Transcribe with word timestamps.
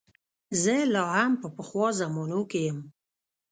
زه 0.61 0.75
لا 0.93 1.03
هم 1.15 1.31
په 1.41 1.47
پخوا 1.55 1.87
زمانو 2.01 2.41
کې 2.49 2.59
یم. 2.67 2.79